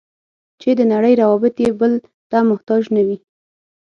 [0.61, 1.93] چې د نړۍ روابط یې بل
[2.29, 3.17] ته محتاج نه وي.